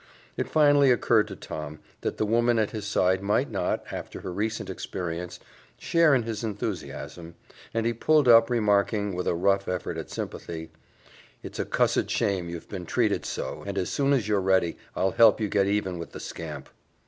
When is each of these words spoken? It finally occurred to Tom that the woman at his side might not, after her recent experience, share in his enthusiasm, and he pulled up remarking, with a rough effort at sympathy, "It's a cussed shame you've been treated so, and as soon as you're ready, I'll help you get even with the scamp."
It 0.35 0.49
finally 0.49 0.91
occurred 0.91 1.27
to 1.27 1.35
Tom 1.35 1.77
that 2.01 2.17
the 2.17 2.25
woman 2.25 2.57
at 2.57 2.71
his 2.71 2.85
side 2.87 3.21
might 3.21 3.51
not, 3.51 3.83
after 3.91 4.21
her 4.21 4.33
recent 4.33 4.67
experience, 4.67 5.39
share 5.77 6.15
in 6.15 6.23
his 6.23 6.43
enthusiasm, 6.43 7.35
and 7.71 7.85
he 7.85 7.93
pulled 7.93 8.27
up 8.27 8.49
remarking, 8.49 9.13
with 9.13 9.27
a 9.27 9.35
rough 9.35 9.67
effort 9.67 9.99
at 9.99 10.09
sympathy, 10.09 10.71
"It's 11.43 11.59
a 11.59 11.65
cussed 11.65 12.09
shame 12.09 12.49
you've 12.49 12.67
been 12.67 12.87
treated 12.87 13.27
so, 13.27 13.63
and 13.67 13.77
as 13.77 13.91
soon 13.91 14.11
as 14.11 14.27
you're 14.27 14.41
ready, 14.41 14.75
I'll 14.95 15.11
help 15.11 15.39
you 15.39 15.47
get 15.47 15.67
even 15.67 15.99
with 15.99 16.13
the 16.13 16.19
scamp." 16.19 16.69